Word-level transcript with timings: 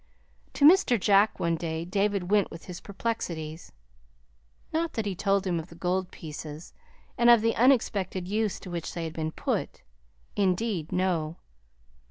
To 0.53 0.65
Mr. 0.65 0.99
Jack, 0.99 1.39
one 1.39 1.55
day, 1.55 1.85
David 1.85 2.31
went 2.31 2.49
with 2.49 2.65
his 2.65 2.81
perplexities. 2.81 3.71
Not 4.73 4.93
that 4.93 5.05
he 5.05 5.13
told 5.13 5.45
him 5.45 5.59
of 5.59 5.69
the 5.69 5.75
gold 5.75 6.09
pieces 6.09 6.73
and 7.19 7.29
of 7.29 7.41
the 7.41 7.55
unexpected 7.55 8.27
use 8.27 8.59
to 8.61 8.71
which 8.71 8.95
they 8.95 9.03
had 9.03 9.13
been 9.13 9.31
put 9.31 9.83
indeed, 10.35 10.91
no. 10.91 11.37